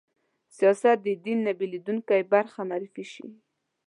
[0.55, 3.27] سیاست د دین نه بېلېدونکې برخه معرفي شي